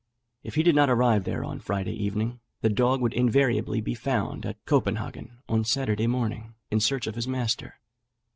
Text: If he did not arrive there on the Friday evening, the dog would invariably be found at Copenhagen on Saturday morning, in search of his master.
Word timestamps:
If 0.41 0.55
he 0.55 0.63
did 0.63 0.73
not 0.73 0.89
arrive 0.89 1.25
there 1.25 1.43
on 1.43 1.59
the 1.59 1.63
Friday 1.63 1.93
evening, 1.93 2.39
the 2.61 2.69
dog 2.69 3.01
would 3.01 3.13
invariably 3.13 3.81
be 3.81 3.93
found 3.93 4.47
at 4.47 4.57
Copenhagen 4.65 5.37
on 5.47 5.63
Saturday 5.63 6.07
morning, 6.07 6.55
in 6.71 6.79
search 6.79 7.05
of 7.05 7.13
his 7.13 7.27
master. 7.27 7.75